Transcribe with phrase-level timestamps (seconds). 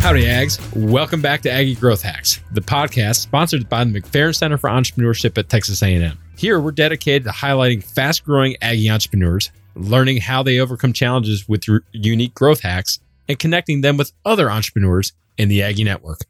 [0.00, 0.58] Howdy, Ags.
[0.74, 5.36] Welcome back to Aggie Growth Hacks, the podcast sponsored by the McFerrin Center for Entrepreneurship
[5.36, 6.18] at Texas A&M.
[6.36, 11.82] Here, we're dedicated to highlighting fast-growing Aggie entrepreneurs, learning how they overcome challenges with r-
[11.92, 16.20] unique growth hacks, and connecting them with other entrepreneurs in the Aggie network.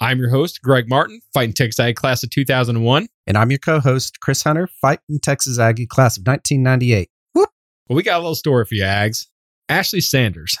[0.00, 3.06] I'm your host, Greg Martin, Fighting Texas Aggie class of 2001.
[3.26, 7.08] And I'm your co host, Chris Hunter, Fighting Texas Aggie class of 1998.
[7.32, 7.48] Whoop.
[7.88, 9.28] Well, we got a little story for you, Ags.
[9.68, 10.58] Ashley Sanders,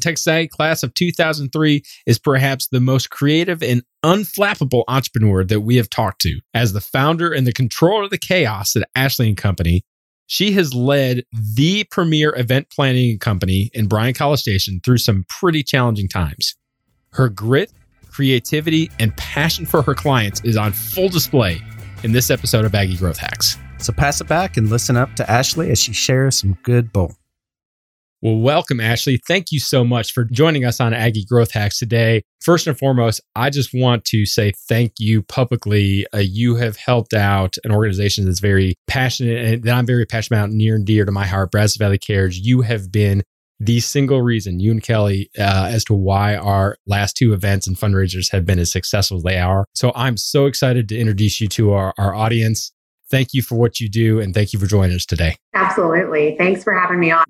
[0.00, 5.76] Texas Aggie class of 2003, is perhaps the most creative and unflappable entrepreneur that we
[5.76, 6.40] have talked to.
[6.54, 9.82] As the founder and the controller of the chaos at Ashley and Company,
[10.26, 15.62] she has led the premier event planning company in Bryan College Station through some pretty
[15.62, 16.56] challenging times.
[17.12, 17.72] Her grit,
[18.10, 21.60] creativity, and passion for her clients is on full display
[22.02, 23.56] in this episode of Aggie Growth Hacks.
[23.78, 27.14] So pass it back and listen up to Ashley as she shares some good bull.
[28.22, 29.20] Well, welcome, Ashley.
[29.28, 32.22] Thank you so much for joining us on Aggie Growth Hacks today.
[32.40, 36.06] First and foremost, I just want to say thank you publicly.
[36.14, 40.38] Uh, you have helped out an organization that's very passionate and that I'm very passionate
[40.38, 42.38] about, near and dear to my heart, Brazos Valley Cares.
[42.38, 43.22] You have been
[43.60, 47.76] the single reason, you and Kelly, uh, as to why our last two events and
[47.76, 49.66] fundraisers have been as successful as they are.
[49.74, 52.72] So I'm so excited to introduce you to our, our audience.
[53.10, 55.36] Thank you for what you do and thank you for joining us today.
[55.54, 56.36] Absolutely.
[56.36, 57.24] Thanks for having me on.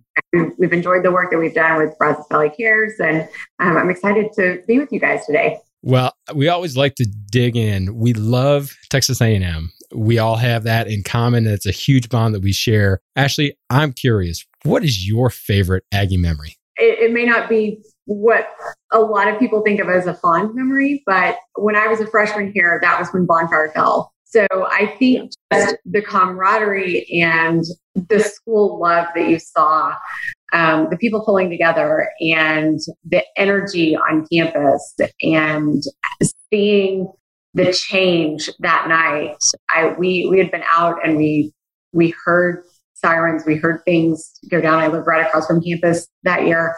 [0.58, 4.32] We've enjoyed the work that we've done with Brazos Valley Cares, and um, I'm excited
[4.36, 5.58] to be with you guys today.
[5.82, 7.96] Well, we always like to dig in.
[7.96, 9.72] We love Texas A&M.
[9.94, 11.46] We all have that in common.
[11.46, 13.00] It's a huge bond that we share.
[13.14, 16.56] Ashley, I'm curious, what is your favorite Aggie memory?
[16.76, 18.48] It, it may not be what
[18.92, 22.06] a lot of people think of as a fond memory, but when I was a
[22.06, 24.12] freshman here, that was when Bonfire fell.
[24.36, 29.94] So I think just the camaraderie and the school love that you saw,
[30.52, 35.82] um, the people pulling together and the energy on campus and
[36.52, 37.10] seeing
[37.54, 39.42] the change that night.
[39.70, 41.54] I we we had been out and we
[41.92, 42.62] we heard
[42.92, 44.80] sirens, we heard things go down.
[44.80, 46.76] I live right across from campus that year.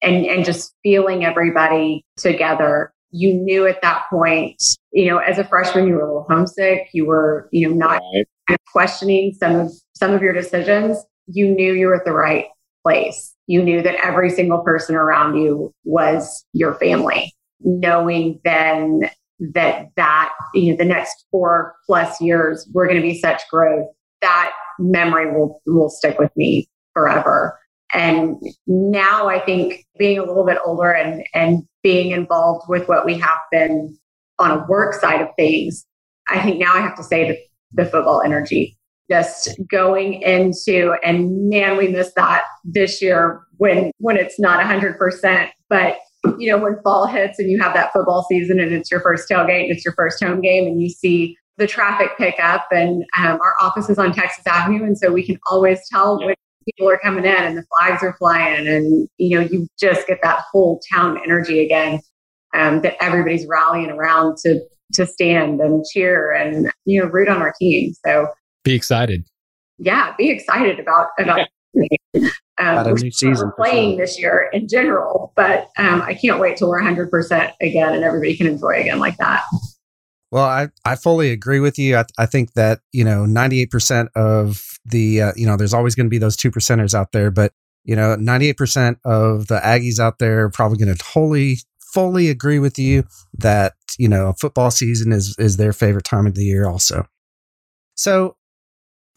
[0.00, 2.93] And and just feeling everybody together.
[3.16, 4.60] You knew at that point,
[4.92, 6.88] you know, as a freshman, you were a little homesick.
[6.92, 8.02] You were, you know, not
[8.48, 8.58] right.
[8.72, 10.98] questioning some of some of your decisions.
[11.26, 12.46] You knew you were at the right
[12.82, 13.32] place.
[13.46, 17.32] You knew that every single person around you was your family.
[17.60, 19.08] Knowing then
[19.38, 23.86] that that you know the next four plus years we're going to be such growth
[24.20, 27.58] that memory will will stick with me forever
[27.94, 33.04] and now i think being a little bit older and and being involved with what
[33.04, 33.96] we have been
[34.38, 35.86] on a work side of things
[36.28, 38.76] i think now i have to say the, the football energy
[39.10, 45.50] just going into and man we miss that this year when when it's not 100%
[45.68, 45.98] but
[46.38, 49.28] you know, when fall hits and you have that football season and it's your first
[49.28, 53.04] tailgate and it's your first home game and you see the traffic pick up and
[53.18, 54.84] um, our office is on Texas Avenue.
[54.84, 56.34] And so we can always tell when
[56.64, 60.20] people are coming in and the flags are flying and, you know, you just get
[60.22, 62.00] that whole town energy again
[62.54, 64.60] um, that everybody's rallying around to,
[64.94, 67.92] to stand and cheer and, you know, root on our team.
[68.04, 68.28] So
[68.62, 69.24] be excited.
[69.78, 70.14] Yeah.
[70.16, 71.48] Be excited about, about
[72.14, 74.06] um, a new season playing sure.
[74.06, 78.36] this year in general, but um, I can't wait till we're 100% again and everybody
[78.36, 79.42] can enjoy again like that.
[80.34, 81.96] Well, I, I fully agree with you.
[81.96, 86.06] I, I think that, you know, 98% of the, uh, you know, there's always going
[86.06, 87.52] to be those two percenters out there, but,
[87.84, 92.58] you know, 98% of the Aggies out there are probably going to totally, fully agree
[92.58, 93.04] with you
[93.38, 97.06] that, you know, football season is, is their favorite time of the year also.
[97.94, 98.36] So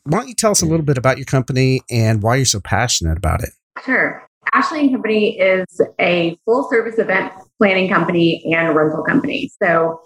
[0.04, 2.60] why don't you tell us a little bit about your company and why you're so
[2.60, 3.50] passionate about it?
[3.84, 4.24] Sure.
[4.54, 5.66] Ashley and Company is
[6.00, 9.50] a full service event planning company and rental company.
[9.62, 10.00] So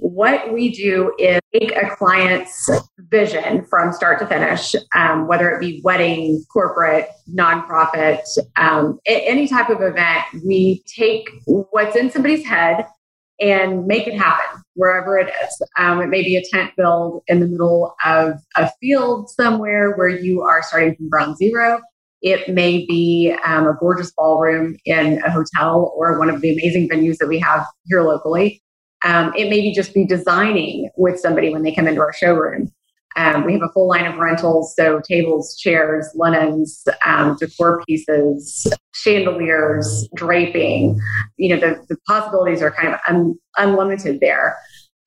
[0.00, 2.70] what we do is take a client's
[3.10, 8.20] vision from start to finish, um, whether it be wedding, corporate, nonprofit,
[8.56, 10.24] um, any type of event.
[10.46, 12.86] We take what's in somebody's head
[13.40, 15.62] and make it happen wherever it is.
[15.76, 20.08] Um, it may be a tent build in the middle of a field somewhere where
[20.08, 21.80] you are starting from ground zero.
[22.22, 26.88] It may be um, a gorgeous ballroom in a hotel or one of the amazing
[26.88, 28.62] venues that we have here locally.
[29.04, 32.72] Um, it may be just be designing with somebody when they come into our showroom.
[33.16, 38.66] Um, we have a full line of rentals, so tables, chairs, linens, um, decor pieces,
[38.94, 41.00] chandeliers, draping.
[41.36, 44.56] You know, the, the possibilities are kind of un, unlimited there.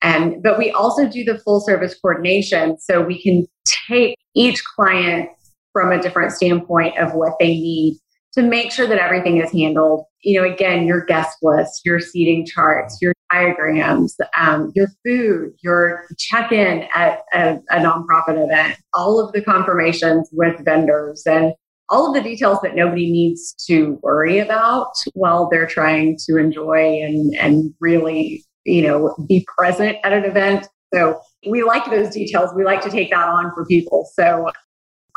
[0.02, 3.46] And but we also do the full service coordination, so we can
[3.88, 5.30] take each client
[5.72, 7.98] from a different standpoint of what they need
[8.34, 10.04] to make sure that everything is handled.
[10.22, 16.04] You know, again, your guest list, your seating charts, your diagrams, um, your food, your
[16.18, 21.52] check in at a, a nonprofit event, all of the confirmations with vendors, and
[21.88, 27.00] all of the details that nobody needs to worry about while they're trying to enjoy
[27.02, 30.68] and, and really, you know, be present at an event.
[30.94, 32.50] So we like those details.
[32.54, 34.08] We like to take that on for people.
[34.14, 34.50] So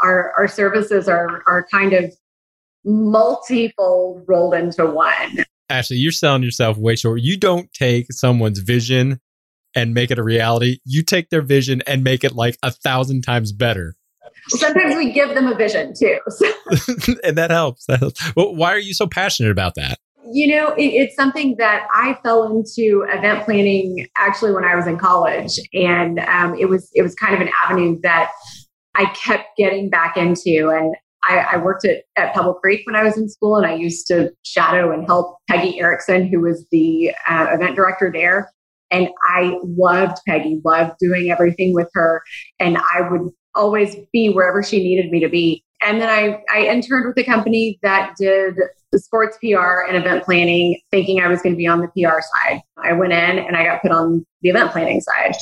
[0.03, 2.13] our, our services are, are kind of
[2.83, 5.45] multifold rolled into one.
[5.69, 7.21] Ashley, you're selling yourself way short.
[7.21, 9.19] You don't take someone's vision
[9.75, 10.79] and make it a reality.
[10.85, 13.95] You take their vision and make it like a thousand times better.
[14.47, 16.19] Sometimes we give them a vision too.
[17.23, 17.85] and that helps.
[17.87, 18.35] That helps.
[18.35, 19.99] Well, why are you so passionate about that?
[20.31, 24.87] You know, it, it's something that I fell into event planning actually when I was
[24.87, 28.31] in college, and um, it was it was kind of an avenue that
[28.95, 30.69] I kept getting back into.
[30.69, 30.95] And
[31.27, 34.07] I, I, worked at, at Pebble Creek when I was in school, and I used
[34.07, 38.51] to shadow and help Peggy Erickson, who was the uh, event director there.
[38.91, 42.21] And I loved Peggy, loved doing everything with her.
[42.59, 45.63] And I would always be wherever she needed me to be.
[45.81, 48.55] And then I, I interned with a company that did
[48.91, 52.21] the sports PR and event planning, thinking I was going to be on the PR
[52.21, 52.61] side.
[52.77, 55.35] I went in and I got put on the event planning side,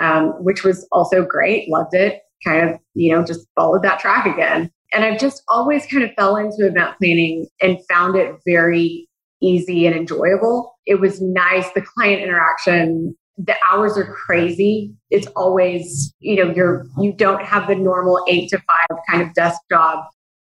[0.00, 1.68] um, which was also great.
[1.68, 2.20] Loved it.
[2.44, 4.70] Kind of, you know, just followed that track again.
[4.92, 9.08] And I've just always kind of fell into event planning and found it very
[9.40, 10.76] easy and enjoyable.
[10.86, 11.70] It was nice.
[11.72, 14.92] The client interaction, the hours are crazy.
[15.10, 19.32] It's always, you know, you're you don't have the normal eight to five kind of
[19.34, 20.04] desk job,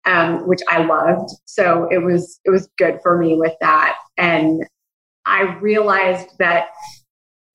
[0.05, 1.29] um, which I loved.
[1.45, 3.97] So it was it was good for me with that.
[4.17, 4.63] And
[5.25, 6.67] I realized that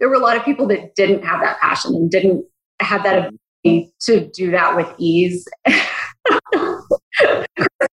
[0.00, 2.44] there were a lot of people that didn't have that passion and didn't
[2.80, 3.32] have that
[3.64, 5.46] ability to do that with ease.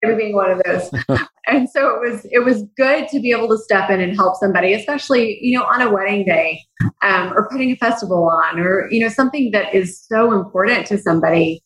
[0.01, 0.89] being one of those.
[1.48, 4.36] and so it was it was good to be able to step in and help
[4.38, 6.62] somebody, especially you know on a wedding day,
[7.01, 10.98] um, or putting a festival on, or you know something that is so important to
[10.98, 11.63] somebody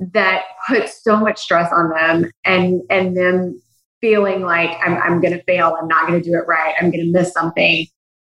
[0.00, 3.60] that puts so much stress on them, and and them
[4.00, 6.90] feeling like I'm I'm going to fail, I'm not going to do it right, I'm
[6.90, 7.86] going to miss something,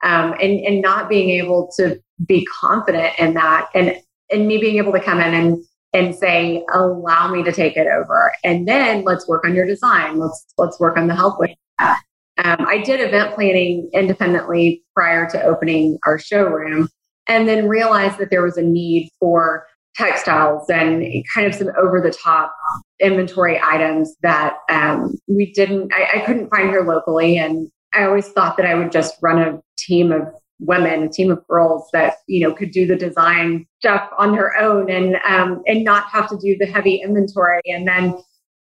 [0.05, 3.97] um, and and not being able to be confident in that, and
[4.31, 7.87] and me being able to come in and and say, allow me to take it
[7.87, 8.33] over.
[8.45, 10.19] And then let's work on your design.
[10.19, 12.01] Let's let's work on the help with that.
[12.39, 16.89] Um, I did event planning independently prior to opening our showroom
[17.29, 21.03] and then realized that there was a need for textiles and
[21.33, 22.55] kind of some over the top
[23.01, 27.39] inventory items that um, we didn't, I, I couldn't find here locally.
[27.39, 31.31] And I always thought that I would just run a team of women, a team
[31.31, 35.63] of girls that you know could do the design stuff on their own and um,
[35.67, 37.61] and not have to do the heavy inventory.
[37.67, 38.15] And then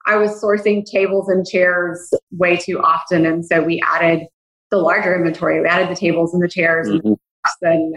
[0.07, 4.27] I was sourcing tables and chairs way too often, and so we added
[4.71, 5.61] the larger inventory.
[5.61, 7.13] We added the tables and the chairs mm-hmm.
[7.63, 7.97] and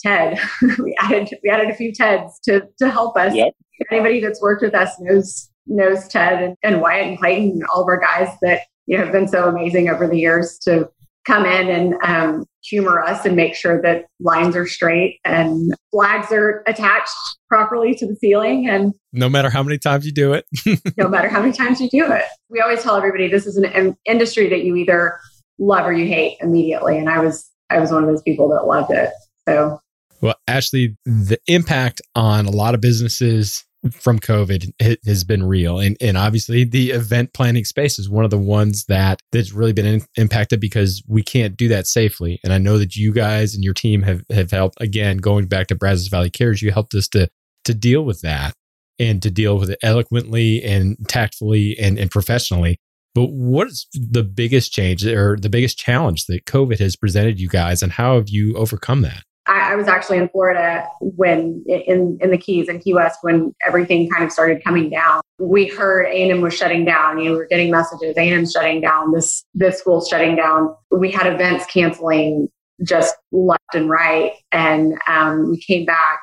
[0.00, 0.38] Ted.
[0.78, 3.34] we added we added a few Teds to to help us.
[3.34, 3.54] Yep.
[3.90, 7.82] Anybody that's worked with us knows knows Ted and, and Wyatt and Clayton and all
[7.82, 10.88] of our guys that you know have been so amazing over the years to
[11.26, 16.32] come in and um, humor us and make sure that lines are straight and flags
[16.32, 17.14] are attached
[17.48, 20.46] properly to the ceiling and no matter how many times you do it.
[20.96, 22.24] no matter how many times you do it.
[22.48, 25.18] We always tell everybody this is an industry that you either
[25.58, 26.98] love or you hate immediately.
[26.98, 29.10] And i was i was one of those people that loved it.
[29.48, 29.80] So
[30.20, 34.72] well ashley the impact on a lot of businesses from COVID
[35.04, 35.78] has been real.
[35.80, 39.72] And, and obviously the event planning space is one of the ones that that's really
[39.72, 42.38] been in, impacted because we can't do that safely.
[42.44, 45.66] And I know that you guys and your team have, have helped again, going back
[45.68, 47.28] to Brazos Valley Cares, you helped us to,
[47.64, 48.54] to deal with that
[48.98, 52.78] and to deal with it eloquently and tactfully and, and professionally.
[53.14, 57.48] But what is the biggest change or the biggest challenge that COVID has presented you
[57.48, 59.24] guys and how have you overcome that?
[59.46, 63.54] I, I, was actually in Florida when in in the Keys in Key West when
[63.66, 65.20] everything kind of started coming down.
[65.38, 67.18] We heard A&M was shutting down.
[67.18, 69.12] You know, we were getting messages A&M's shutting down.
[69.12, 70.74] This this school's shutting down.
[70.90, 72.48] We had events canceling
[72.84, 76.22] just left and right, and um, we came back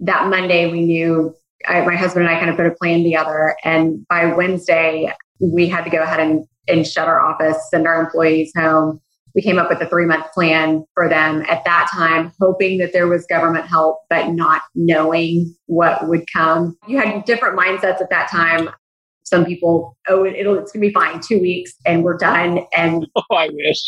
[0.00, 0.70] that Monday.
[0.70, 1.34] We knew
[1.66, 5.68] I, my husband and I kind of put a plan together, and by Wednesday we
[5.68, 9.00] had to go ahead and and shut our office, send our employees home
[9.38, 12.92] we came up with a three month plan for them at that time, hoping that
[12.92, 16.76] there was government help, but not knowing what would come.
[16.88, 18.68] You had different mindsets at that time.
[19.22, 22.66] Some people, oh, it'll, it's going to be fine, two weeks and we're done.
[22.76, 23.80] And oh, I wish.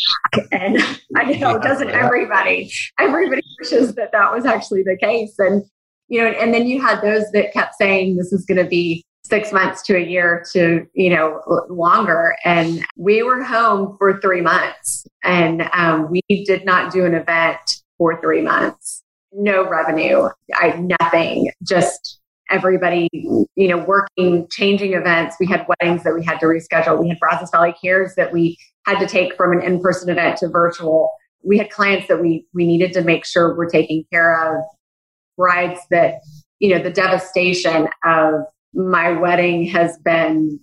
[0.53, 0.77] And
[1.17, 2.71] I know, it doesn't everybody?
[2.97, 5.33] Everybody wishes that that was actually the case.
[5.37, 5.65] And,
[6.07, 9.03] you know, and then you had those that kept saying this is going to be
[9.31, 12.35] six months to a year to you know longer.
[12.43, 15.07] And we were home for three months.
[15.23, 19.03] And um, we did not do an event for three months.
[19.31, 20.27] No revenue.
[20.53, 21.49] I, nothing.
[21.63, 22.19] Just
[22.49, 25.37] everybody you know working changing events.
[25.39, 26.99] We had weddings that we had to reschedule.
[26.99, 30.49] We had brazos valley cares that we had to take from an in-person event to
[30.49, 31.09] virtual.
[31.41, 34.61] We had clients that we we needed to make sure we're taking care of.
[35.37, 36.15] Brides that
[36.59, 38.41] you know the devastation of
[38.73, 40.59] my wedding has been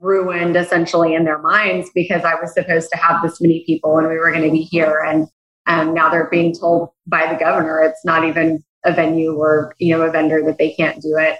[0.00, 4.08] ruined essentially in their minds because I was supposed to have this many people and
[4.08, 5.02] we were going to be here.
[5.06, 5.26] And
[5.66, 9.94] um, now they're being told by the governor it's not even a venue or you
[9.94, 11.38] know a vendor that they can't do it.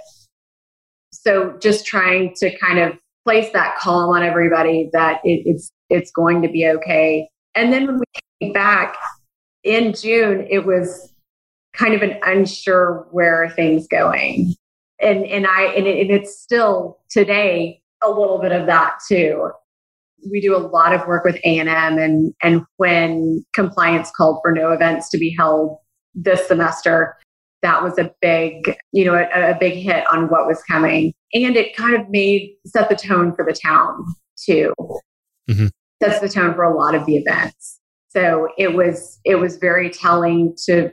[1.12, 6.11] So just trying to kind of place that calm on everybody that it, it's it's
[6.11, 7.28] going to be okay.
[7.54, 8.04] And then when we
[8.40, 8.97] came back
[9.64, 11.12] in June, it was
[11.75, 14.54] kind of an unsure where things going
[15.00, 19.50] and and I and, it, and it's still today a little bit of that too.
[20.30, 24.40] We do a lot of work with A and M, and and when compliance called
[24.42, 25.78] for no events to be held
[26.14, 27.16] this semester,
[27.62, 31.57] that was a big you know a, a big hit on what was coming, and
[31.57, 34.04] it kind of made set the tone for the town
[34.37, 34.75] too.
[35.49, 35.66] Mm-hmm.
[36.02, 37.80] Sets the tone for a lot of the events.
[38.09, 40.90] So it was it was very telling to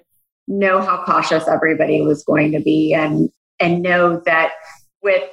[0.48, 4.52] know how cautious everybody was going to be and and know that
[5.02, 5.24] with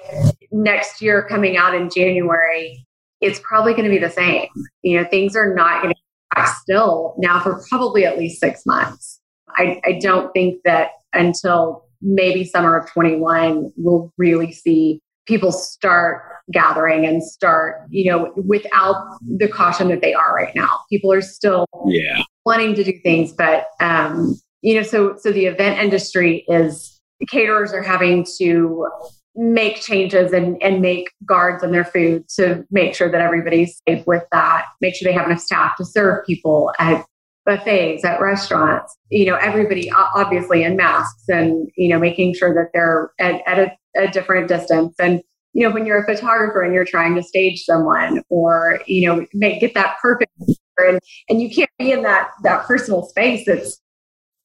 [0.52, 2.86] next year coming out in January,
[3.20, 4.48] it's probably going to be the same.
[4.82, 9.20] You know, things are not going to still now for probably at least six months.
[9.56, 16.22] I, I don't think that until maybe summer of 21, we'll really see people start
[16.52, 18.96] gathering and start, you know, without
[19.38, 20.80] the caution that they are right now.
[20.90, 22.22] People are still yeah.
[22.44, 26.93] wanting to do things, but um, you know, so so the event industry is
[27.28, 28.88] caterers are having to
[29.36, 34.06] make changes and, and make guards on their food to make sure that everybody's safe
[34.06, 37.04] with that, make sure they have enough staff to serve people at
[37.44, 42.70] buffets, at restaurants, you know, everybody obviously in masks and, you know, making sure that
[42.72, 44.94] they're at, at a, a different distance.
[44.98, 45.20] And,
[45.52, 49.26] you know, when you're a photographer and you're trying to stage someone or, you know,
[49.34, 50.32] make, get that perfect
[50.78, 53.46] and, and you can't be in that, that personal space.
[53.46, 53.80] It's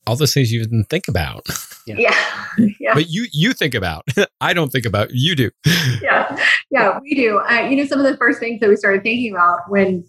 [0.10, 1.46] all those things you didn't think about.
[1.86, 1.96] Yeah.
[1.98, 2.46] yeah.
[2.80, 2.94] yeah.
[2.96, 4.08] But you you think about.
[4.42, 5.10] I don't think about.
[5.12, 5.52] You do.
[6.02, 6.36] yeah.
[6.72, 7.40] Yeah, we do.
[7.40, 10.04] Uh, you know, some of the first things that we started thinking about when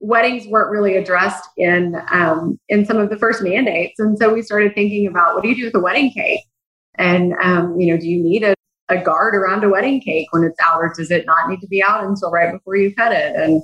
[0.00, 4.42] weddings weren't really addressed in um, in some of the first mandates, and so we
[4.42, 6.40] started thinking about what do you do with a wedding cake,
[6.96, 8.54] and um, you know, do you need a,
[8.88, 11.68] a guard around a wedding cake when it's out, or does it not need to
[11.68, 13.36] be out until right before you cut it?
[13.36, 13.62] And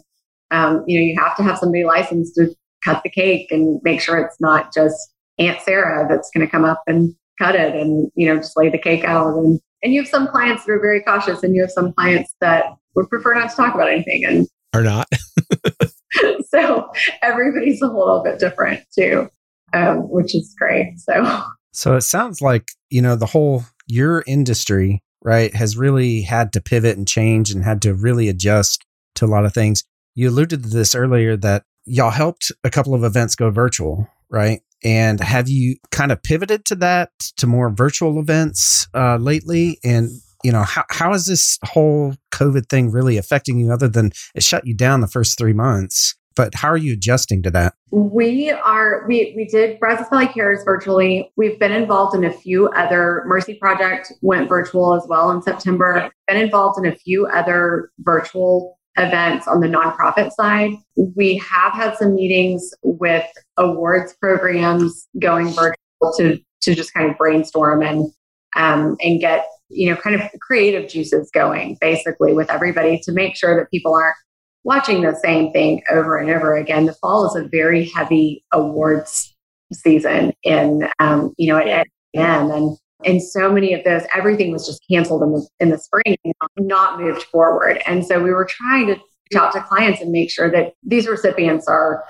[0.53, 4.01] um, you know, you have to have somebody licensed to cut the cake and make
[4.01, 5.12] sure it's not just
[5.49, 8.69] Aunt Sarah that's going to come up and cut it and, you know, just lay
[8.69, 9.37] the cake out.
[9.37, 12.35] And, and you have some clients that are very cautious and you have some clients
[12.41, 15.09] that would prefer not to talk about anything and are not.
[16.49, 16.91] so
[17.23, 19.29] everybody's a little bit different too,
[19.73, 20.99] um, which is great.
[20.99, 26.53] So, so it sounds like, you know, the whole, your industry, right, has really had
[26.53, 28.85] to pivot and change and had to really adjust
[29.17, 29.85] to a lot of things.
[30.15, 34.61] You alluded to this earlier that y'all helped a couple of events go virtual, right?
[34.85, 39.79] And have you kind of pivoted to that to more virtual events uh, lately?
[39.85, 40.11] And
[40.43, 43.71] you know how how is this whole COVID thing really affecting you?
[43.73, 47.43] Other than it shut you down the first three months, but how are you adjusting
[47.43, 47.75] to that?
[47.91, 51.31] We are we we did Brazos Valley Cares virtually.
[51.37, 56.11] We've been involved in a few other Mercy Project went virtual as well in September.
[56.27, 60.73] Been involved in a few other virtual events on the nonprofit side.
[61.17, 65.77] We have had some meetings with awards programs going virtual
[66.19, 68.13] to to just kind of brainstorm and
[68.57, 73.37] um, and get you know kind of creative juices going basically with everybody to make
[73.37, 74.17] sure that people aren't
[74.65, 76.87] watching the same thing over and over again.
[76.87, 79.35] The fall is a very heavy awards
[79.73, 84.67] season in um, you know at, at and and so many of those, everything was
[84.67, 86.17] just canceled in the in the spring,
[86.59, 87.83] not moved forward.
[87.87, 91.07] And so we were trying to reach out to clients and make sure that these
[91.07, 92.05] recipients are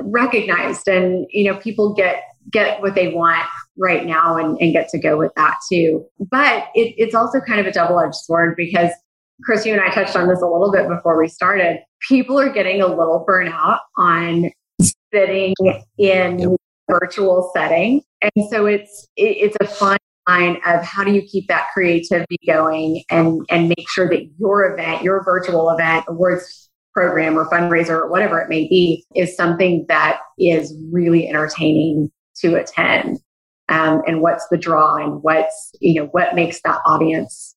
[0.00, 3.46] recognized and you know people get get what they want
[3.78, 6.04] right now and, and get to go with that too.
[6.30, 8.90] But it, it's also kind of a double-edged sword because
[9.42, 11.78] Chris, you and I touched on this a little bit before we started.
[12.06, 14.50] People are getting a little burnout on
[15.12, 15.54] sitting
[15.98, 16.56] in
[16.88, 18.02] virtual setting.
[18.22, 22.38] And so it's it, it's a fun line of how do you keep that creativity
[22.46, 27.90] going and and make sure that your event, your virtual event, awards program or fundraiser
[27.90, 33.18] or whatever it may be, is something that is really entertaining to attend.
[33.68, 37.54] Um, and what's the draw and what's you know what makes that audience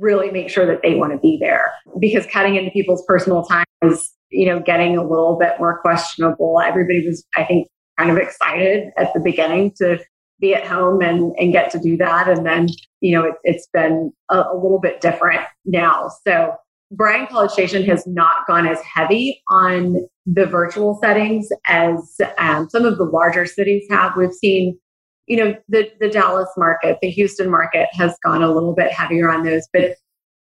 [0.00, 3.64] really make sure that they want to be there because cutting into people's personal time
[3.82, 6.60] is, you know, getting a little bit more questionable.
[6.60, 7.68] Everybody was, I think,
[7.98, 9.98] kind of excited at the beginning to
[10.40, 12.28] be at home and, and get to do that.
[12.28, 12.68] And then,
[13.00, 16.10] you know, it, has been a, a little bit different now.
[16.26, 16.54] So
[16.90, 22.84] Bryan College Station has not gone as heavy on the virtual settings as um, some
[22.84, 24.16] of the larger cities have.
[24.16, 24.78] We've seen,
[25.26, 29.30] you know, the, the Dallas market, the Houston market has gone a little bit heavier
[29.30, 29.96] on those, but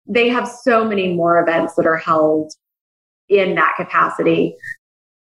[0.05, 2.51] they have so many more events that are held
[3.29, 4.55] in that capacity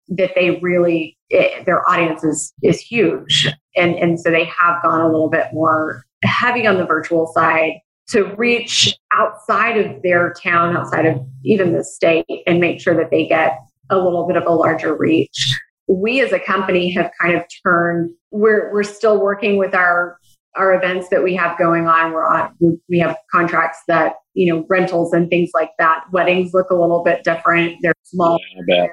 [0.08, 5.00] that they really it, their audience is is huge and and so they have gone
[5.00, 7.74] a little bit more heavy on the virtual side
[8.08, 13.10] to reach outside of their town, outside of even the state, and make sure that
[13.10, 13.58] they get
[13.90, 15.58] a little bit of a larger reach.
[15.88, 20.18] We as a company have kind of turned, we're, we're still working with our
[20.56, 22.12] our events that we have going on.
[22.12, 22.54] We're on
[22.88, 26.04] we have contracts that you know rentals and things like that.
[26.12, 27.76] Weddings look a little bit different.
[27.82, 28.38] They're small
[28.68, 28.86] yeah,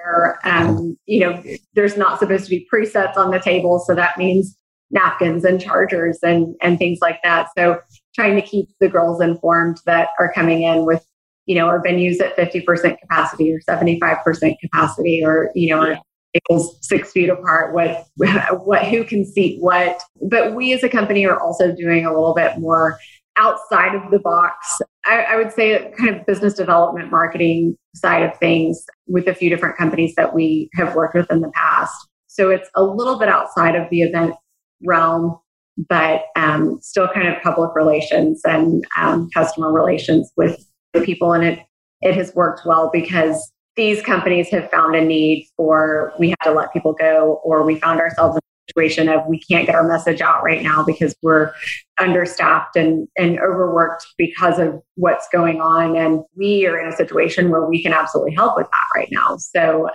[0.43, 1.43] um, you know
[1.75, 4.55] there's not supposed to be presets on the table so that means
[4.91, 7.79] napkins and chargers and and things like that so
[8.13, 11.05] trying to keep the girls informed that are coming in with,
[11.45, 15.97] you know, our venues at 50% capacity or 75% capacity or, you know, yeah.
[16.49, 18.05] tables six feet apart, what,
[18.65, 20.01] what, who can seat what.
[20.21, 22.97] But we as a company are also doing a little bit more
[23.37, 24.81] outside of the box.
[25.05, 29.49] I, I would say kind of business development marketing side of things with a few
[29.49, 31.95] different companies that we have worked with in the past.
[32.27, 34.35] So it's a little bit outside of the event
[34.83, 35.39] realm
[35.89, 41.33] but um, still kind of public relations and um, customer relations with the people.
[41.33, 41.59] And it,
[42.01, 46.51] it has worked well because these companies have found a need for we have to
[46.51, 49.87] let people go, or we found ourselves in a situation of we can't get our
[49.87, 51.53] message out right now because we're
[51.99, 55.95] understaffed and, and overworked because of what's going on.
[55.95, 59.37] And we are in a situation where we can absolutely help with that right now.
[59.37, 59.89] So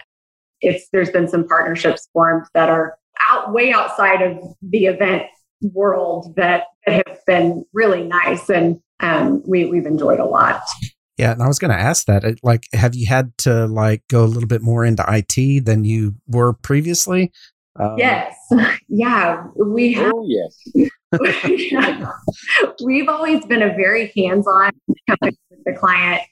[0.63, 2.97] it's there's been some partnerships formed that are
[3.29, 5.25] out way outside of the event
[5.63, 10.63] world that, that have been really nice and um, we, we've enjoyed a lot.
[11.19, 12.25] Yeah, and I was going to ask that.
[12.43, 16.15] Like, have you had to like go a little bit more into IT than you
[16.27, 17.33] were previously?
[17.79, 18.35] Um, yes.
[18.89, 20.13] Yeah, we have.
[20.15, 20.89] Oh, yes.
[22.85, 24.71] We've always been a very hands-on
[25.09, 26.23] company with the client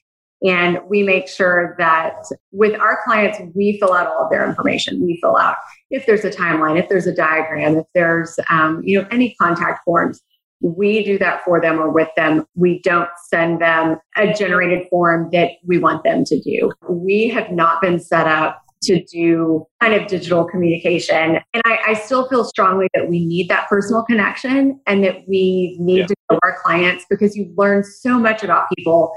[0.44, 5.02] and we make sure that with our clients, we fill out all of their information.
[5.02, 5.56] We fill out
[5.90, 9.84] if there's a timeline, if there's a diagram, if there's um, you know any contact
[9.84, 10.20] forms.
[10.60, 12.46] We do that for them or with them.
[12.54, 16.72] We don't send them a generated form that we want them to do.
[16.88, 21.38] We have not been set up to do kind of digital communication.
[21.52, 25.76] And I, I, still feel strongly that we need that personal connection and that we
[25.80, 26.06] need yeah.
[26.06, 29.12] to know our clients because you learn so much about people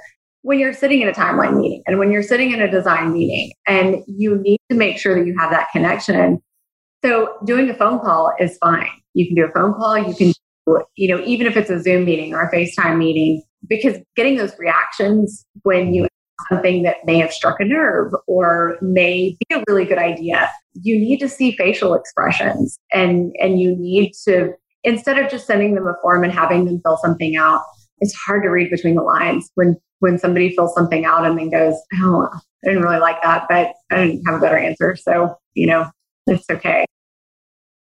[0.47, 3.51] when you're sitting in a timeline meeting and when you're sitting in a design meeting
[3.67, 6.39] and you need to make sure that you have that connection.
[7.03, 8.87] So doing a phone call is fine.
[9.13, 10.31] You can do a phone call, you can
[10.65, 14.37] do, you know, even if it's a Zoom meeting or a FaceTime meeting, because getting
[14.37, 16.07] those reactions when you
[16.49, 20.97] something that may have struck a nerve or may be a really good idea, you
[20.97, 24.53] need to see facial expressions and and you need to
[24.85, 27.59] instead of just sending them a form and having them fill something out,
[27.99, 31.49] it's hard to read between the lines when when somebody fills something out and then
[31.49, 34.95] goes, oh, I didn't really like that, but I didn't have a better answer.
[34.95, 35.89] So, you know,
[36.27, 36.85] it's okay.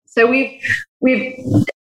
[0.05, 0.61] So we've,
[1.01, 1.35] we've,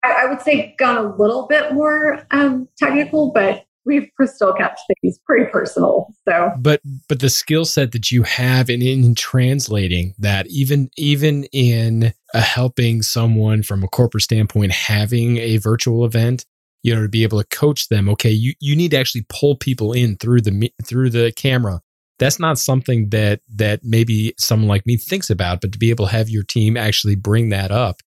[0.03, 5.19] I would say gone a little bit more um, technical, but we've still kept things
[5.25, 6.12] pretty personal.
[6.29, 11.45] So, but, but the skill set that you have in, in translating that even, even
[11.53, 16.45] in uh, helping someone from a corporate standpoint, having a virtual event,
[16.87, 19.57] you know to be able to coach them okay you you need to actually pull
[19.57, 21.81] people in through the through the camera.
[22.18, 26.07] That's not something that that maybe someone like me thinks about but to be able
[26.07, 28.01] to have your team actually bring that up.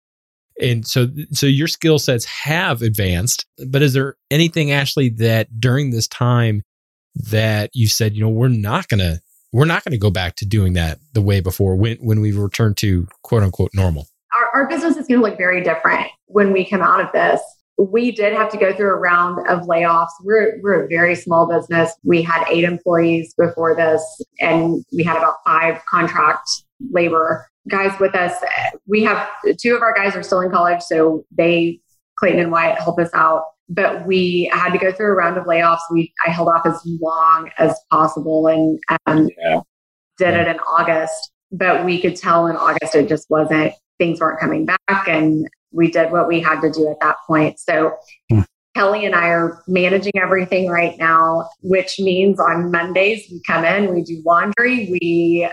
[0.61, 5.91] And so so your skill sets have advanced but is there anything ashley that during
[5.91, 6.63] this time
[7.15, 9.19] that you said you know we're not going to
[9.51, 12.31] we're not going to go back to doing that the way before when when we
[12.31, 14.07] return to quote unquote normal?
[14.39, 17.41] Our, our business is going to look very different when we come out of this
[17.79, 20.09] we did have to go through a round of layoffs.
[20.21, 21.93] We're, we're a very small business.
[22.03, 24.03] We had eight employees before this,
[24.41, 26.49] and we had about five contract
[26.91, 28.33] labor guys with us.
[28.85, 29.29] We have
[29.61, 31.79] two of our guys are still in college, so they,
[32.17, 33.43] Clayton and Wyatt, help us out.
[33.69, 35.79] But we had to go through a round of layoffs.
[35.91, 39.61] We I held off as long as possible and um, yeah.
[40.17, 41.31] did it in August.
[41.51, 45.91] But we could tell in August it just wasn't things weren't coming back and we
[45.91, 47.59] did what we had to do at that point.
[47.59, 47.95] So,
[48.31, 48.45] mm.
[48.75, 53.93] Kelly and I are managing everything right now, which means on Mondays we come in,
[53.93, 55.49] we do laundry, we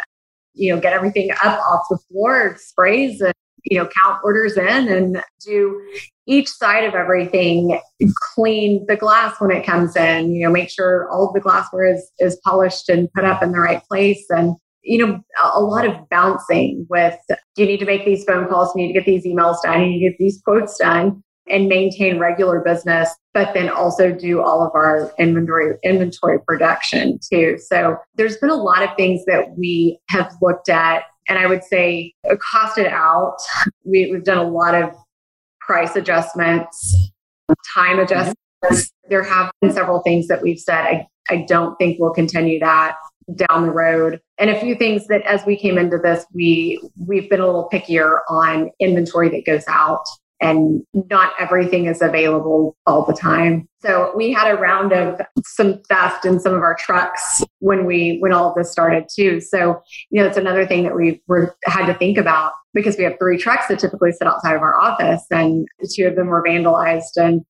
[0.54, 4.88] you know get everything up off the floor, sprays and you know count orders in
[4.88, 5.80] and do
[6.26, 7.78] each side of everything
[8.34, 11.92] clean the glass when it comes in you know make sure all of the glassware
[11.92, 15.20] is is polished and put up in the right place and you know
[15.54, 17.18] a lot of bouncing with
[17.56, 19.88] you need to make these phone calls you need to get these emails done you
[19.88, 24.66] need to get these quotes done and maintain regular business but then also do all
[24.66, 27.58] of our inventory inventory production too.
[27.58, 31.62] So there's been a lot of things that we have looked at and i would
[31.62, 33.36] say costed out.
[33.84, 34.90] We, we've done a lot of
[35.60, 37.12] price adjustments
[37.74, 38.90] time adjustments.
[39.08, 40.80] There have been several things that we've said.
[40.80, 42.96] I, I don't think we'll continue that
[43.34, 47.28] down the road and a few things that as we came into this we we've
[47.28, 50.04] been a little pickier on inventory that goes out
[50.40, 53.68] and not everything is available all the time.
[53.80, 58.18] So we had a round of some theft in some of our trucks when we
[58.18, 59.40] when all of this started too.
[59.40, 63.04] So you know it's another thing that we were had to think about because we
[63.04, 66.44] have three trucks that typically sit outside of our office, and two of them were
[66.44, 67.42] vandalized and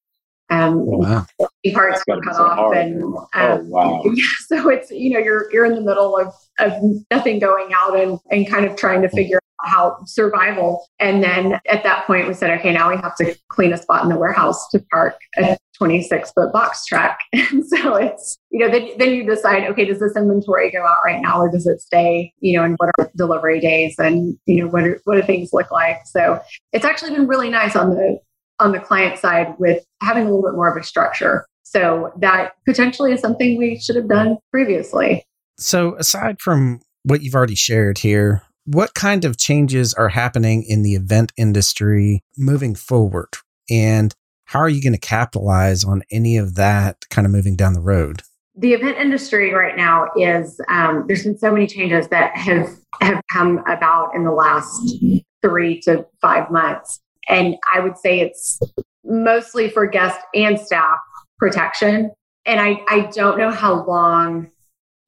[0.50, 1.26] um, oh, wow.
[1.72, 2.76] parts were cut off, hard.
[2.76, 4.02] and um, oh, wow.
[4.46, 6.72] so it's you know you're you're in the middle of of
[7.10, 10.86] nothing going out and and kind of trying to figure out how survival.
[11.00, 14.04] And then at that point, we said, okay, now we have to clean a spot
[14.04, 17.18] in the warehouse to park a 26 foot box truck.
[17.52, 20.98] And so it's you know then then you decide, okay, does this inventory go out
[21.04, 22.32] right now or does it stay?
[22.40, 25.50] You know, and what are delivery days and you know what are, what do things
[25.52, 25.98] look like?
[26.06, 26.40] So
[26.72, 28.18] it's actually been really nice on the
[28.58, 31.46] on the client side with having a little bit more of a structure.
[31.62, 35.24] So that potentially is something we should have done previously.
[35.58, 40.82] So aside from what you've already shared here, what kind of changes are happening in
[40.82, 43.28] the event industry moving forward?
[43.70, 44.12] And
[44.46, 47.80] how are you going to capitalize on any of that kind of moving down the
[47.80, 48.22] road?
[48.56, 52.70] The event industry right now is um, there's been so many changes that have
[53.02, 54.96] have come about in the last
[55.42, 57.00] three to five months.
[57.28, 58.60] And I would say it's
[59.04, 60.98] mostly for guest and staff
[61.38, 62.10] protection.
[62.44, 64.50] And I, I don't know how long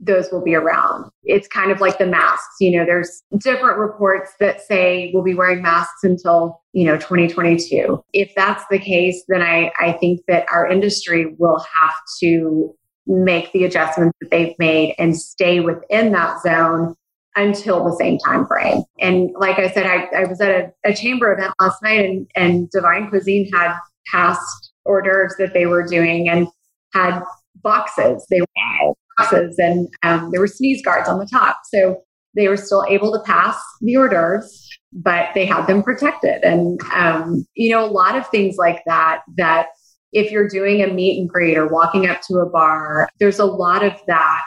[0.01, 1.11] those will be around.
[1.25, 2.57] It's kind of like the masks.
[2.61, 8.03] You know, there's different reports that say we'll be wearing masks until, you know, 2022.
[8.13, 12.75] If that's the case, then I, I think that our industry will have to
[13.07, 16.95] make the adjustments that they've made and stay within that zone
[17.39, 18.83] until the same time frame.
[18.99, 22.27] And like I said, I, I was at a, a, chamber event last night and,
[22.35, 23.79] and Divine Cuisine had
[24.13, 26.49] past hors d'oeuvres that they were doing and
[26.93, 27.23] had
[27.63, 28.27] boxes.
[28.29, 31.61] They were boxes and um, there were sneeze guards on the top.
[31.73, 32.03] So
[32.35, 36.43] they were still able to pass the hors d'oeuvres, but they had them protected.
[36.43, 39.69] And, um, you know, a lot of things like that, that
[40.13, 43.45] if you're doing a meet and greet or walking up to a bar, there's a
[43.45, 44.45] lot of that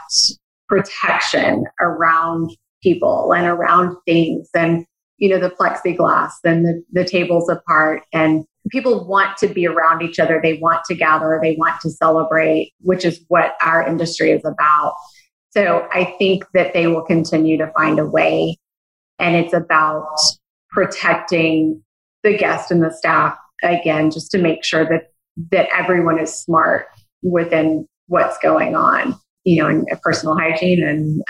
[0.67, 4.85] protection around people and around things and
[5.17, 8.03] you know the plexiglass and the, the tables apart.
[8.11, 10.39] And people want to be around each other.
[10.41, 11.39] They want to gather.
[11.41, 14.95] They want to celebrate which is what our industry is about.
[15.51, 18.57] So i think that they will continue to find a way.
[19.19, 20.07] And it's about
[20.71, 21.83] protecting
[22.23, 25.11] the guest and the staff again just to make sure that
[25.51, 26.87] that everyone is smart
[27.21, 31.23] within what's going on you know in personal hygiene and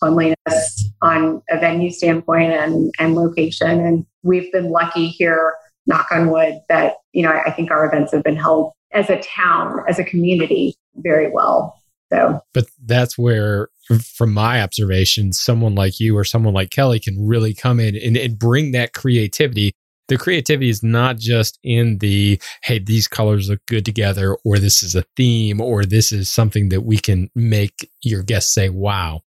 [0.00, 3.86] cleanliness on a venue standpoint and, and location.
[3.86, 5.54] And we've been lucky here,
[5.86, 9.20] knock on wood, that, you know, I, think our events have been held as a
[9.20, 11.76] town, as a community, very well.
[12.12, 13.68] So, but that's where,
[14.02, 18.16] from my observation, someone like you or someone like Kelly can really come in and,
[18.16, 19.72] and bring that creativity
[20.10, 24.82] the creativity is not just in the hey these colors look good together or this
[24.82, 29.20] is a theme or this is something that we can make your guests say wow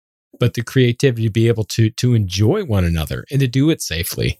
[0.44, 3.82] but the creativity to be able to to enjoy one another and to do it
[3.82, 4.38] safely.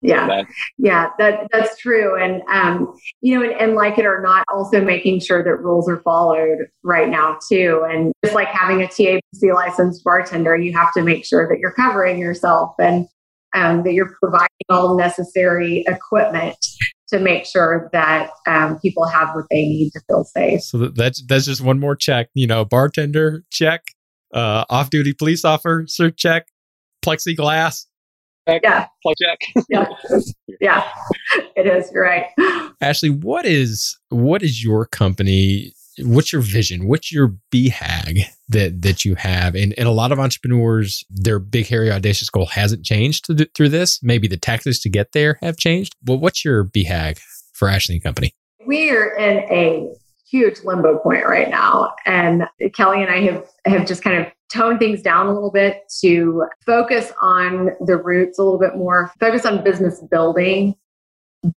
[0.00, 0.44] Yeah.
[0.78, 2.18] Yeah that that's true.
[2.18, 5.90] And um you know and, and, like it or not also making sure that rules
[5.90, 7.84] are followed right now too.
[7.86, 11.74] And just like having a tabc licensed bartender you have to make sure that you're
[11.74, 13.06] covering yourself and
[13.54, 16.56] um, that you're providing all necessary equipment
[17.08, 20.62] to make sure that um, people have what they need to feel safe.
[20.62, 23.82] So that's that's just one more check you know bartender check
[24.32, 26.48] uh, off-duty police officer check,
[27.04, 27.86] plexiglass.
[28.46, 28.86] Yeah.
[29.20, 29.38] Check.
[29.68, 29.86] yeah.
[30.60, 30.88] Yeah.
[31.56, 31.90] It is.
[31.92, 32.26] You're right.
[32.80, 35.72] Ashley, what is what is your company?
[35.98, 36.88] What's your vision?
[36.88, 39.54] What's your BHAG that that you have?
[39.54, 43.68] And and a lot of entrepreneurs, their big, hairy, audacious goal hasn't changed th- through
[43.68, 44.02] this.
[44.02, 45.94] Maybe the tactics to get there have changed.
[46.02, 47.20] But what's your BHAG
[47.52, 48.34] for Ashley and Company?
[48.66, 49.88] We are in a
[50.32, 51.92] huge limbo point right now.
[52.06, 55.82] And Kelly and I have have just kind of toned things down a little bit
[56.00, 60.74] to focus on the roots a little bit more, focus on business building.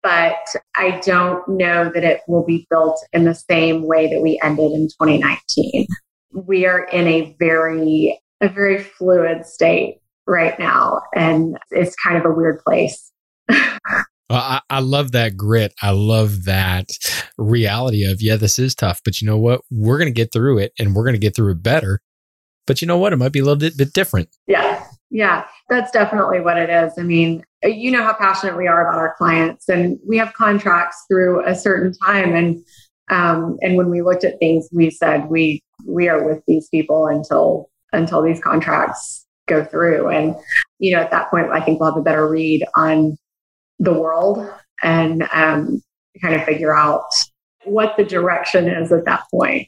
[0.01, 4.39] But I don't know that it will be built in the same way that we
[4.41, 5.85] ended in 2019.
[6.33, 12.25] We are in a very, a very fluid state right now, and it's kind of
[12.25, 13.11] a weird place.
[14.29, 15.73] I, I, love that grit.
[15.81, 16.89] I love that
[17.37, 19.61] reality of, yeah, this is tough, but you know what?
[19.69, 21.99] We're going to get through it and we're going to get through it better.
[22.65, 23.13] But you know what?
[23.13, 24.29] It might be a little bit, bit different.
[24.47, 24.83] Yeah.
[25.09, 25.45] Yeah.
[25.69, 26.93] That's definitely what it is.
[26.97, 31.03] I mean, you know how passionate we are about our clients and we have contracts
[31.07, 32.33] through a certain time.
[32.33, 32.65] And,
[33.11, 37.07] um, and when we looked at things, we said, we, we are with these people
[37.07, 40.09] until, until these contracts go through.
[40.09, 40.35] And,
[40.79, 43.17] you know, at that point, I think we'll have a better read on
[43.83, 44.47] the world
[44.81, 45.81] and um,
[46.21, 47.09] kind of figure out
[47.65, 49.67] what the direction is at that point.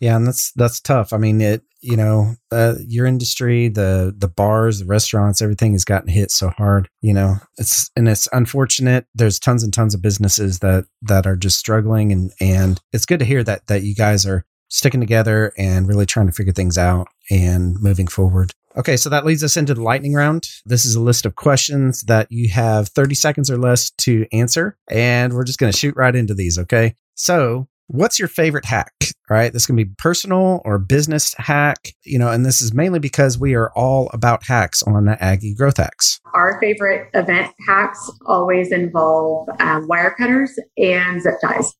[0.00, 1.12] Yeah, and that's that's tough.
[1.12, 5.84] I mean, it you know, uh, your industry, the the bars, the restaurants, everything has
[5.84, 6.88] gotten hit so hard.
[7.00, 9.06] You know, it's and it's unfortunate.
[9.14, 13.20] There's tons and tons of businesses that that are just struggling, and and it's good
[13.20, 16.78] to hear that that you guys are sticking together and really trying to figure things
[16.78, 18.52] out and moving forward.
[18.76, 20.48] Okay, so that leads us into the lightning round.
[20.64, 24.76] This is a list of questions that you have 30 seconds or less to answer,
[24.88, 26.94] and we're just going to shoot right into these, okay?
[27.14, 28.92] So, what's your favorite hack?
[29.30, 33.00] All right, this can be personal or business hack, you know, and this is mainly
[33.00, 36.20] because we are all about hacks on Aggie Growth Hacks.
[36.32, 41.74] Our favorite event hacks always involve um, wire cutters and zip ties.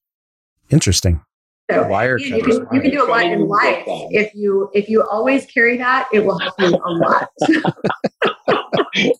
[0.68, 1.22] Interesting.
[1.70, 3.84] So wire you, you, can, you can do a lot in life.
[3.86, 7.28] If you if you always carry that, it will help you a lot.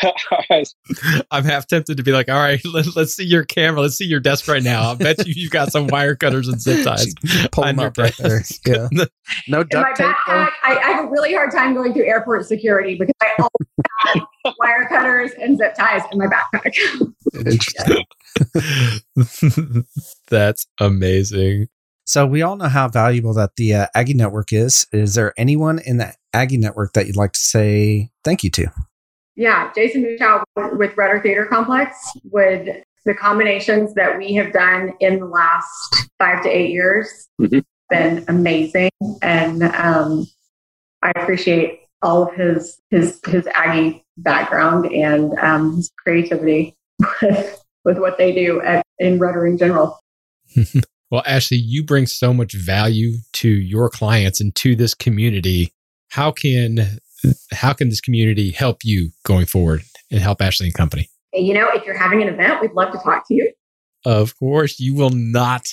[1.30, 3.80] I'm half tempted to be like, all right, let, us see your camera.
[3.82, 4.92] Let's see your desk right now.
[4.92, 7.14] I bet you you've got some wire cutters and zip ties.
[7.52, 8.42] Pull them up right there.
[8.66, 8.88] Yeah.
[9.48, 10.06] no duct tape.
[10.06, 13.68] Backpack, I, I, have a really hard time going through airport security because I always
[14.44, 16.74] have wire cutters and zip ties in my backpack.
[17.34, 18.04] Interesting.
[20.30, 21.68] That's amazing.
[22.04, 24.86] So we all know how valuable that the uh, Aggie Network is.
[24.92, 28.66] Is there anyone in the Aggie Network that you'd like to say thank you to?
[29.36, 30.42] Yeah, Jason Muchow
[30.76, 36.42] with Rudder Theater Complex would the combinations that we have done in the last five
[36.42, 37.60] to eight years mm-hmm.
[37.88, 38.90] been amazing,
[39.22, 40.26] and um,
[41.02, 46.76] I appreciate all of his his his Aggie background and um, his creativity
[47.22, 49.98] with, with what they do at, in Rudder in general.
[51.10, 55.72] well, Ashley, you bring so much value to your clients and to this community.
[56.10, 56.98] How can
[57.52, 61.08] how can this community help you going forward and help Ashley and Company?
[61.32, 63.52] You know, if you're having an event, we'd love to talk to you.
[64.04, 65.66] Of course, you will not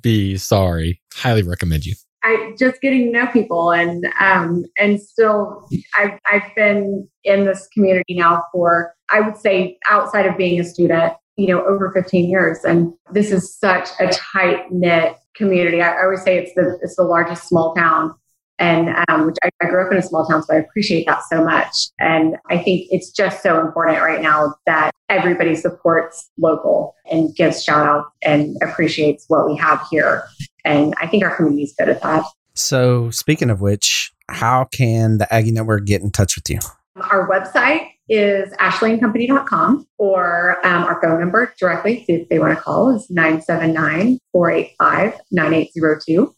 [0.00, 1.02] be sorry.
[1.12, 1.94] Highly recommend you.
[2.22, 7.68] I just getting to know people and um, and still I've I've been in this
[7.74, 12.30] community now for I would say outside of being a student, you know, over 15
[12.30, 12.58] years.
[12.64, 15.80] And this is such a tight knit community.
[15.80, 18.14] I, I always say it's the it's the largest small town
[18.58, 21.22] and um, which I, I, grew up in a small town, so I appreciate that
[21.28, 21.74] so much.
[21.98, 27.64] And I think it's just so important right now that everybody supports local and gives
[27.64, 30.24] shout out and appreciates what we have here.
[30.64, 32.24] And I think our community is good at that.
[32.54, 36.60] So, speaking of which, how can the Aggie Network get in touch with you?
[36.96, 42.94] Our website is ashleyandcompany.com or um, our phone number directly if they want to call
[42.94, 46.34] is 979 485 9802.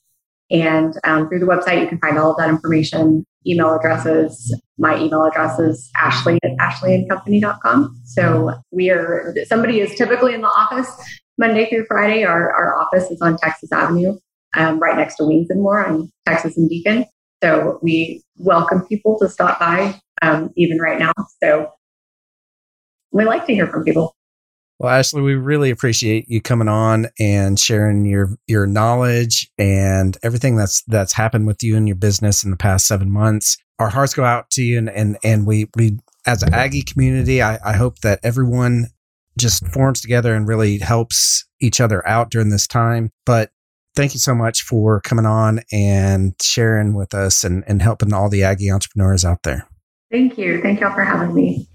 [0.50, 4.54] And um, through the website, you can find all of that information, email addresses.
[4.78, 8.00] My email address is ashley at ashleyandcompany.com.
[8.04, 10.88] So we are, somebody is typically in the office
[11.38, 12.24] Monday through Friday.
[12.24, 14.16] Our, our office is on Texas Avenue,
[14.54, 17.06] um, right next to Wings and More on Texas and Deacon.
[17.42, 21.12] So we welcome people to stop by, um, even right now.
[21.42, 21.72] So
[23.12, 24.14] we like to hear from people.
[24.78, 30.56] Well, Ashley, we really appreciate you coming on and sharing your your knowledge and everything
[30.56, 33.56] that's that's happened with you and your business in the past seven months.
[33.78, 37.40] Our hearts go out to you, and and and we we as an Aggie community,
[37.40, 38.88] I, I hope that everyone
[39.38, 43.10] just forms together and really helps each other out during this time.
[43.24, 43.50] But
[43.94, 48.28] thank you so much for coming on and sharing with us and, and helping all
[48.28, 49.68] the Aggie entrepreneurs out there.
[50.10, 50.62] Thank you.
[50.62, 51.66] Thank y'all for having me.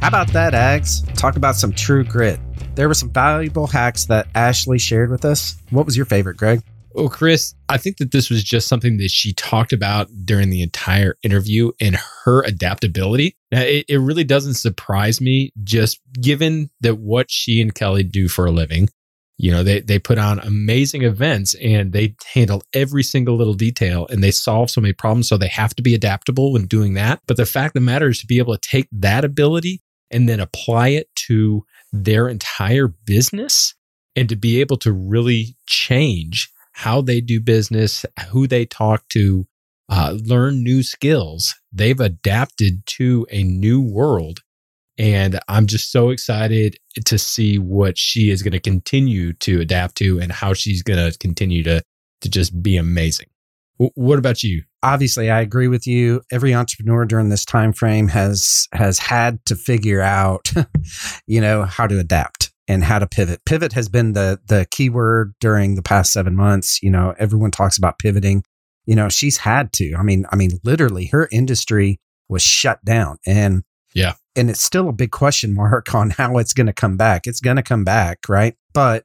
[0.00, 1.06] How about that, Ags?
[1.14, 2.40] Talk about some true grit.
[2.74, 5.56] There were some valuable hacks that Ashley shared with us.
[5.70, 6.62] What was your favorite, Greg?
[6.92, 10.62] Well, Chris, I think that this was just something that she talked about during the
[10.62, 13.36] entire interview and her adaptability.
[13.50, 18.28] Now, it, it really doesn't surprise me, just given that what she and Kelly do
[18.28, 18.88] for a living.
[19.36, 24.06] You know, they, they put on amazing events and they handle every single little detail
[24.08, 25.28] and they solve so many problems.
[25.28, 27.20] So they have to be adaptable when doing that.
[27.26, 30.28] But the fact of the matter is to be able to take that ability and
[30.28, 33.74] then apply it to their entire business
[34.14, 39.46] and to be able to really change how they do business, who they talk to,
[39.88, 41.54] uh, learn new skills.
[41.72, 44.40] They've adapted to a new world.
[44.96, 49.96] And I'm just so excited to see what she is going to continue to adapt
[49.96, 51.82] to and how she's going to continue to,
[52.20, 53.26] to just be amazing.
[53.76, 54.62] What about you?
[54.84, 56.22] Obviously, I agree with you.
[56.30, 60.52] Every entrepreneur during this time frame has has had to figure out,
[61.26, 63.40] you know, how to adapt and how to pivot.
[63.44, 66.80] Pivot has been the the key word during the past 7 months.
[66.84, 68.44] You know, everyone talks about pivoting.
[68.86, 69.94] You know, she's had to.
[69.96, 74.14] I mean, I mean literally her industry was shut down and yeah.
[74.36, 77.26] And it's still a big question mark on how it's going to come back.
[77.26, 78.56] It's going to come back, right?
[78.72, 79.04] But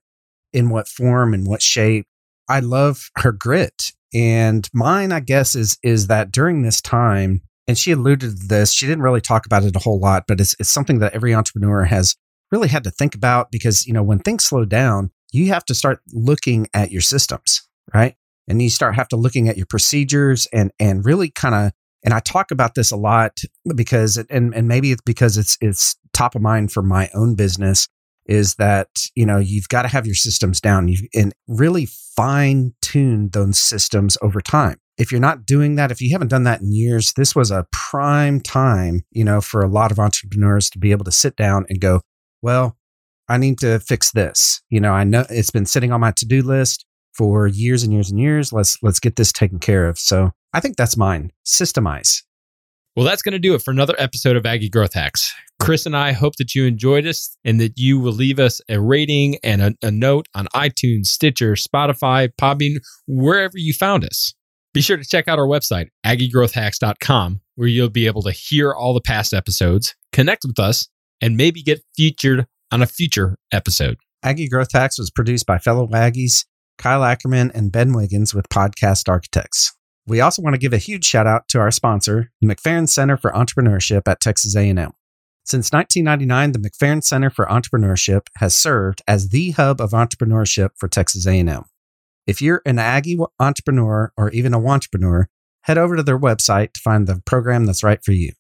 [0.52, 2.08] in what form and what shape?
[2.49, 3.91] I love her grit.
[4.13, 8.73] And mine, I guess, is is that during this time, and she alluded to this,
[8.73, 11.36] she didn't really talk about it a whole lot, but it's it's something that every
[11.36, 12.15] entrepreneur has
[12.52, 15.75] really had to think about because, you know, when things slow down, you have to
[15.75, 18.15] start looking at your systems, right?
[18.47, 21.71] And you start have to looking at your procedures and and really kind of
[22.04, 23.42] and I talk about this a lot
[23.76, 27.88] because and and maybe it's because it's it's top of mind for my own business
[28.26, 32.74] is that you know you've got to have your systems down you and really fine
[32.82, 34.78] tune those systems over time.
[34.98, 37.66] If you're not doing that if you haven't done that in years this was a
[37.72, 41.66] prime time you know for a lot of entrepreneurs to be able to sit down
[41.70, 42.02] and go
[42.42, 42.78] well
[43.28, 44.62] i need to fix this.
[44.70, 46.86] You know i know it's been sitting on my to-do list
[47.20, 48.54] for years and years and years.
[48.54, 50.00] Let's let's get this taken care of.
[50.00, 52.22] So i think that's mine systemize
[53.00, 55.34] well, that's going to do it for another episode of Aggie Growth Hacks.
[55.62, 58.78] Chris and I hope that you enjoyed us and that you will leave us a
[58.78, 64.34] rating and a, a note on iTunes, Stitcher, Spotify, Podbean, wherever you found us.
[64.74, 68.94] Be sure to check out our website, aggiegrowthhacks.com, where you'll be able to hear all
[68.94, 70.90] the past episodes, connect with us,
[71.22, 73.98] and maybe get featured on a future episode.
[74.24, 76.44] Aggie Growth Hacks was produced by fellow Aggies,
[76.78, 79.74] Kyle Ackerman and Ben Wiggins with Podcast Architects.
[80.10, 83.15] We also want to give a huge shout out to our sponsor, the McFerrin Center
[83.15, 84.91] for Entrepreneurship at Texas A&M.
[85.45, 90.88] Since 1999, the McFerrin Center for Entrepreneurship has served as the hub of entrepreneurship for
[90.88, 91.63] Texas A&M.
[92.26, 95.30] If you're an Aggie entrepreneur or even a entrepreneur,
[95.62, 98.32] head over to their website to find the program that's right for you.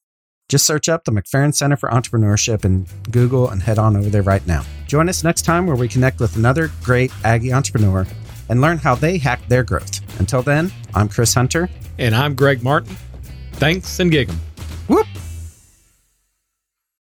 [0.49, 4.23] Just search up the McFerrin Center for Entrepreneurship in Google and head on over there
[4.23, 4.63] right now.
[4.87, 8.07] Join us next time where we connect with another great Aggie entrepreneur
[8.49, 10.01] and learn how they hack their growth.
[10.19, 11.69] Until then, I'm Chris Hunter.
[11.97, 12.95] And I'm Greg Martin.
[13.53, 14.39] Thanks and gig 'em.
[14.87, 15.07] Whoop.